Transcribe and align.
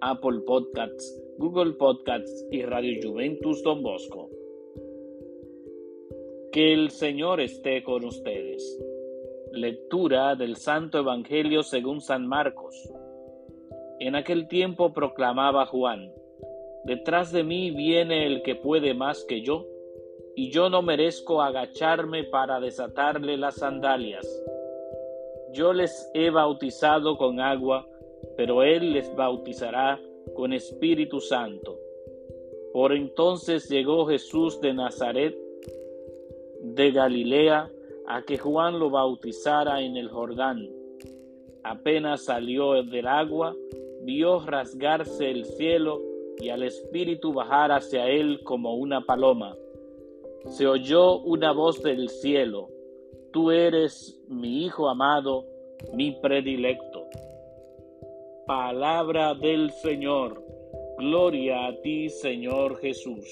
Apple 0.00 0.40
Podcasts, 0.46 1.22
Google 1.38 1.72
Podcasts 1.74 2.46
y 2.50 2.62
Radio 2.62 3.00
Juventus 3.02 3.62
Don 3.62 3.82
Bosco. 3.82 4.30
Que 6.52 6.72
el 6.72 6.90
Señor 6.90 7.40
esté 7.40 7.82
con 7.82 8.04
ustedes. 8.04 8.80
Lectura 9.52 10.34
del 10.36 10.56
Santo 10.56 10.98
Evangelio 10.98 11.62
según 11.62 12.00
San 12.00 12.26
Marcos. 12.26 12.74
En 14.00 14.14
aquel 14.14 14.48
tiempo 14.48 14.92
proclamaba 14.92 15.66
Juan, 15.66 16.12
Detrás 16.84 17.32
de 17.32 17.44
mí 17.44 17.70
viene 17.70 18.26
el 18.26 18.42
que 18.42 18.56
puede 18.56 18.92
más 18.92 19.24
que 19.24 19.40
yo, 19.40 19.66
y 20.36 20.50
yo 20.50 20.68
no 20.68 20.82
merezco 20.82 21.40
agacharme 21.40 22.24
para 22.24 22.60
desatarle 22.60 23.38
las 23.38 23.54
sandalias. 23.54 24.26
Yo 25.54 25.72
les 25.72 26.10
he 26.12 26.28
bautizado 26.28 27.16
con 27.16 27.40
agua, 27.40 27.88
pero 28.36 28.62
Él 28.62 28.92
les 28.92 29.14
bautizará 29.14 30.00
con 30.34 30.52
Espíritu 30.52 31.20
Santo. 31.20 31.78
Por 32.72 32.92
entonces 32.92 33.68
llegó 33.68 34.06
Jesús 34.06 34.60
de 34.60 34.74
Nazaret 34.74 35.36
de 36.60 36.90
Galilea 36.90 37.70
a 38.06 38.22
que 38.22 38.38
Juan 38.38 38.78
lo 38.78 38.90
bautizara 38.90 39.80
en 39.82 39.96
el 39.96 40.08
Jordán. 40.08 40.68
Apenas 41.62 42.24
salió 42.24 42.82
del 42.82 43.06
agua, 43.06 43.54
vio 44.02 44.40
rasgarse 44.44 45.30
el 45.30 45.44
cielo 45.44 46.02
y 46.38 46.48
al 46.48 46.62
Espíritu 46.62 47.32
bajar 47.32 47.70
hacia 47.72 48.08
él 48.08 48.42
como 48.42 48.74
una 48.74 49.02
paloma. 49.02 49.56
Se 50.48 50.66
oyó 50.66 51.18
una 51.20 51.52
voz 51.52 51.82
del 51.82 52.08
cielo, 52.10 52.68
Tú 53.34 53.50
eres 53.50 54.16
mi 54.28 54.64
Hijo 54.64 54.88
amado, 54.88 55.44
mi 55.92 56.12
predilecto. 56.12 57.04
Palabra 58.46 59.32
del 59.34 59.70
Señor. 59.70 60.44
Gloria 60.98 61.66
a 61.66 61.80
ti, 61.80 62.10
Señor 62.10 62.76
Jesús. 62.76 63.24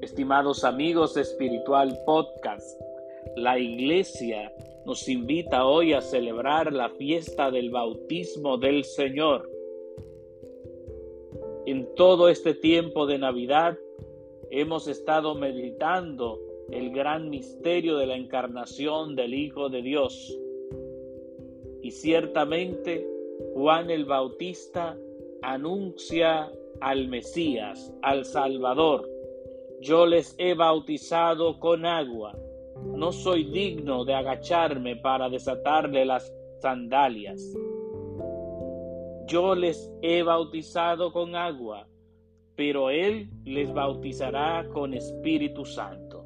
Estimados 0.00 0.62
amigos 0.62 1.16
Espiritual 1.16 1.98
Podcast, 2.06 2.80
la 3.34 3.58
Iglesia 3.58 4.52
nos 4.84 5.08
invita 5.08 5.66
hoy 5.66 5.92
a 5.92 6.00
celebrar 6.00 6.72
la 6.72 6.88
fiesta 6.90 7.50
del 7.50 7.70
bautismo 7.70 8.58
del 8.58 8.84
Señor. 8.84 9.50
En 11.66 11.92
todo 11.96 12.28
este 12.28 12.54
tiempo 12.54 13.06
de 13.06 13.18
Navidad 13.18 13.76
hemos 14.52 14.86
estado 14.86 15.34
meditando 15.34 16.38
el 16.70 16.92
gran 16.92 17.28
misterio 17.28 17.96
de 17.96 18.06
la 18.06 18.14
encarnación 18.14 19.16
del 19.16 19.34
Hijo 19.34 19.68
de 19.68 19.82
Dios. 19.82 20.32
Y 21.86 21.92
ciertamente 21.92 23.06
Juan 23.54 23.92
el 23.92 24.06
Bautista 24.06 24.98
anuncia 25.40 26.50
al 26.80 27.06
Mesías, 27.06 27.94
al 28.02 28.24
Salvador, 28.24 29.08
yo 29.80 30.04
les 30.04 30.34
he 30.36 30.54
bautizado 30.54 31.60
con 31.60 31.86
agua. 31.86 32.36
No 32.82 33.12
soy 33.12 33.44
digno 33.44 34.04
de 34.04 34.14
agacharme 34.14 34.96
para 34.96 35.28
desatarle 35.28 36.04
las 36.04 36.34
sandalias. 36.60 37.56
Yo 39.28 39.54
les 39.54 39.88
he 40.02 40.24
bautizado 40.24 41.12
con 41.12 41.36
agua, 41.36 41.86
pero 42.56 42.90
Él 42.90 43.30
les 43.44 43.72
bautizará 43.72 44.68
con 44.72 44.92
Espíritu 44.92 45.64
Santo. 45.64 46.24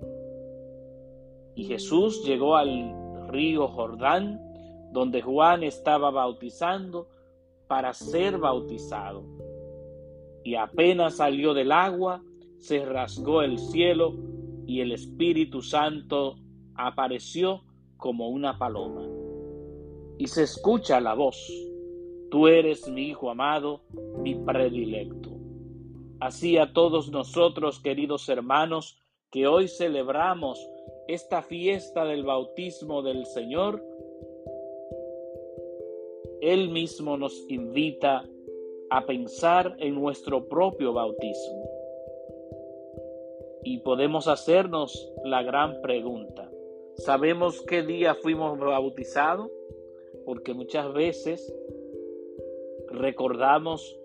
Y 1.55 1.65
Jesús 1.65 2.25
llegó 2.25 2.57
al 2.57 3.29
río 3.29 3.69
Jordán, 3.69 4.50
donde 4.93 5.23
Juan 5.23 5.63
estaba 5.63 6.11
bautizando, 6.11 7.09
para 7.67 7.93
ser 7.93 8.39
bautizado. 8.39 9.23
Y 10.43 10.57
apenas 10.57 11.19
salió 11.19 11.55
del 11.55 11.71
agua, 11.71 12.21
se 12.59 12.85
rasgó 12.85 13.43
el 13.43 13.59
cielo 13.59 14.17
y 14.67 14.81
el 14.81 14.91
Espíritu 14.91 15.63
Santo 15.63 16.35
apareció 16.75 17.63
como 17.97 18.29
una 18.29 18.59
paloma. 18.59 19.07
Y 20.19 20.27
se 20.27 20.43
escucha 20.43 21.01
la 21.01 21.15
voz, 21.15 21.37
tú 22.31 22.49
eres 22.49 22.89
mi 22.89 23.09
Hijo 23.09 23.31
amado, 23.31 23.83
mi 24.19 24.35
predilecto. 24.35 25.31
Así 26.19 26.59
a 26.59 26.73
todos 26.73 27.11
nosotros, 27.11 27.81
queridos 27.81 28.29
hermanos, 28.29 28.99
que 29.31 29.47
hoy 29.47 29.69
celebramos 29.69 30.61
esta 31.07 31.41
fiesta 31.43 32.05
del 32.05 32.25
bautismo 32.25 33.03
del 33.03 33.27
Señor, 33.27 33.83
Él 36.41 36.71
mismo 36.71 37.17
nos 37.17 37.45
invita 37.49 38.29
a 38.91 39.07
pensar 39.07 39.77
en 39.79 39.95
nuestro 39.95 40.49
propio 40.49 40.93
bautismo 40.93 41.71
y 43.63 43.79
podemos 43.79 44.27
hacernos 44.27 45.13
la 45.25 45.43
gran 45.43 45.81
pregunta. 45.83 46.51
¿Sabemos 46.97 47.63
qué 47.63 47.83
día 47.83 48.15
fuimos 48.15 48.59
bautizados? 48.59 49.51
Porque 50.25 50.55
muchas 50.55 50.93
veces 50.93 51.55
recordamos 52.89 53.99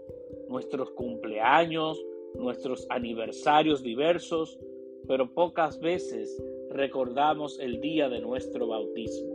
nuestros 0.49 0.91
cumpleaños, 0.91 2.03
nuestros 2.35 2.85
aniversarios 2.89 3.81
diversos, 3.81 4.59
pero 5.07 5.33
pocas 5.33 5.79
veces 5.79 6.41
recordamos 6.69 7.59
el 7.59 7.79
día 7.79 8.09
de 8.09 8.19
nuestro 8.19 8.67
bautismo. 8.67 9.33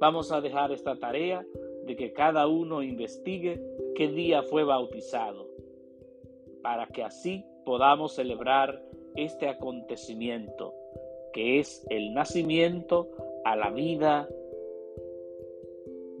Vamos 0.00 0.32
a 0.32 0.40
dejar 0.40 0.72
esta 0.72 0.96
tarea 0.96 1.46
de 1.86 1.96
que 1.96 2.12
cada 2.12 2.46
uno 2.46 2.82
investigue 2.82 3.60
qué 3.94 4.08
día 4.08 4.42
fue 4.42 4.64
bautizado, 4.64 5.48
para 6.62 6.86
que 6.86 7.02
así 7.02 7.44
podamos 7.64 8.14
celebrar 8.14 8.82
este 9.14 9.48
acontecimiento, 9.48 10.74
que 11.32 11.58
es 11.60 11.86
el 11.90 12.12
nacimiento 12.14 13.10
a 13.44 13.56
la 13.56 13.70
vida 13.70 14.28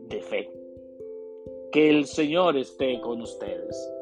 de 0.08 0.20
fe. 0.20 0.50
Que 1.72 1.90
el 1.90 2.06
Señor 2.06 2.56
esté 2.56 3.00
con 3.00 3.20
ustedes 3.20 3.92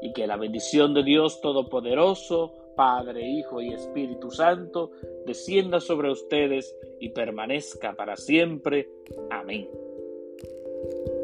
y 0.00 0.12
que 0.12 0.26
la 0.26 0.36
bendición 0.36 0.94
de 0.94 1.02
Dios 1.02 1.40
Todopoderoso, 1.40 2.52
Padre, 2.76 3.26
Hijo 3.26 3.60
y 3.60 3.72
Espíritu 3.72 4.30
Santo, 4.30 4.90
descienda 5.24 5.80
sobre 5.80 6.10
ustedes 6.10 6.76
y 7.00 7.08
permanezca 7.08 7.94
para 7.94 8.16
siempre. 8.16 8.88
Amén. 9.30 9.68
Thank 10.82 11.06
you. 11.06 11.15